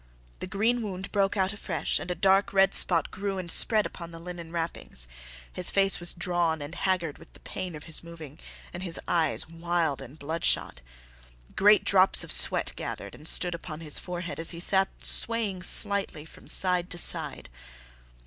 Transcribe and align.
The 0.39 0.47
green 0.47 0.81
wound 0.81 1.11
broke 1.11 1.37
out 1.37 1.53
afresh 1.53 1.99
and 1.99 2.09
a 2.09 2.15
dark 2.15 2.53
red 2.53 2.73
spot 2.73 3.11
grew 3.11 3.37
and 3.37 3.51
spread 3.51 3.85
upon 3.85 4.09
the 4.09 4.17
linen 4.17 4.51
wrappings; 4.51 5.07
his 5.53 5.69
face 5.69 5.99
was 5.99 6.11
drawn 6.15 6.59
and 6.59 6.73
haggard 6.73 7.19
with 7.19 7.31
the 7.33 7.39
pain 7.41 7.75
of 7.75 7.83
his 7.83 8.03
moving, 8.03 8.39
and 8.73 8.81
his 8.81 8.99
eyes 9.07 9.47
wild 9.47 10.01
and 10.01 10.17
bloodshot. 10.17 10.81
Great 11.55 11.83
drops 11.83 12.23
of 12.23 12.31
sweat 12.31 12.73
gathered 12.75 13.13
and 13.13 13.27
stood 13.27 13.53
upon 13.53 13.81
his 13.81 13.99
forehead 13.99 14.39
as 14.39 14.49
he 14.49 14.59
sat 14.59 14.87
there 14.97 15.05
swaying 15.05 15.61
slightly 15.61 16.25
from 16.25 16.47
side 16.47 16.89
to 16.89 16.97
side. 16.97 17.47